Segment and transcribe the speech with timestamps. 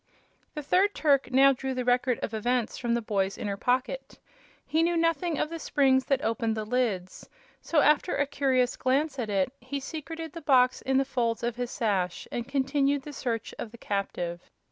[0.55, 4.17] The third Turk now drew the Record of Events from the boy's inner pocket.
[4.65, 7.29] He knew nothing of the springs that opened the lids,
[7.61, 11.55] so, after a curious glance at it, he secreted the box in the folds of
[11.55, 14.49] his sash and continued the search of the captive.